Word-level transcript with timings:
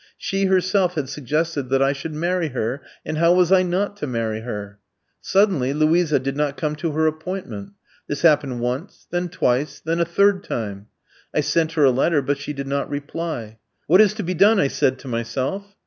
She 0.17 0.45
herself 0.45 0.95
had 0.95 1.09
suggested 1.09 1.69
that 1.69 1.79
I 1.83 1.93
should 1.93 2.15
marry 2.15 2.47
her, 2.47 2.81
and 3.05 3.19
how 3.19 3.33
was 3.35 3.51
I 3.51 3.61
not 3.61 3.95
to 3.97 4.07
marry 4.07 4.39
her? 4.39 4.79
Suddenly 5.21 5.75
Luisa 5.75 6.17
did 6.17 6.35
not 6.35 6.57
come 6.57 6.75
to 6.77 6.93
her 6.93 7.05
appointment. 7.05 7.73
This 8.07 8.23
happened 8.23 8.61
once, 8.61 9.05
then 9.11 9.29
twice, 9.29 9.79
then 9.79 9.99
a 9.99 10.05
third 10.05 10.43
time. 10.43 10.87
I 11.35 11.41
sent 11.41 11.73
her 11.73 11.83
a 11.83 11.91
letter, 11.91 12.23
but 12.23 12.39
she 12.39 12.51
did 12.51 12.65
not 12.65 12.89
reply. 12.89 13.59
'What 13.85 14.01
is 14.01 14.15
to 14.15 14.23
be 14.23 14.33
done?' 14.33 14.59
I 14.59 14.69
said 14.69 14.97
to 14.97 15.07
myself. 15.07 15.75